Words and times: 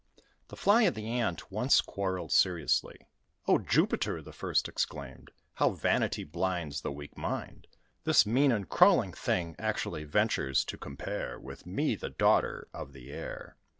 The 0.47 0.55
Fly 0.57 0.81
and 0.81 0.97
Ant 0.97 1.51
once 1.51 1.79
quarrelled 1.79 2.31
seriously: 2.31 3.07
"O 3.47 3.59
Jupiter!" 3.59 4.19
the 4.23 4.33
first 4.33 4.67
exclaimed, 4.67 5.29
"how 5.53 5.73
vanity 5.73 6.23
Blinds 6.23 6.81
the 6.81 6.91
weak 6.91 7.15
mind! 7.15 7.67
This 8.03 8.25
mean 8.25 8.51
and 8.51 8.67
crawling 8.67 9.13
thing 9.13 9.55
Actually 9.59 10.05
ventures 10.05 10.65
to 10.65 10.75
compare 10.79 11.39
With 11.39 11.67
me, 11.67 11.93
the 11.93 12.09
daughter 12.09 12.67
of 12.73 12.93
the 12.93 13.11
air. 13.11 13.57